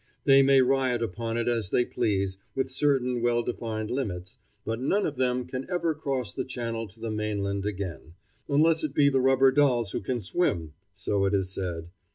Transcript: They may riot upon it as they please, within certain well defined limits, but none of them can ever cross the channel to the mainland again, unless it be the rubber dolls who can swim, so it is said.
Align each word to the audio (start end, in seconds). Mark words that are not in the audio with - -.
They 0.23 0.41
may 0.41 0.63
riot 0.63 1.03
upon 1.03 1.37
it 1.37 1.47
as 1.47 1.69
they 1.69 1.85
please, 1.85 2.39
within 2.55 2.69
certain 2.71 3.21
well 3.21 3.43
defined 3.43 3.91
limits, 3.91 4.39
but 4.65 4.81
none 4.81 5.05
of 5.05 5.15
them 5.15 5.45
can 5.45 5.69
ever 5.69 5.93
cross 5.93 6.33
the 6.33 6.43
channel 6.43 6.87
to 6.87 6.99
the 6.99 7.11
mainland 7.11 7.67
again, 7.67 8.15
unless 8.49 8.83
it 8.83 8.95
be 8.95 9.09
the 9.09 9.21
rubber 9.21 9.51
dolls 9.51 9.91
who 9.91 10.01
can 10.01 10.19
swim, 10.19 10.73
so 10.91 11.25
it 11.25 11.35
is 11.35 11.51
said. 11.53 11.89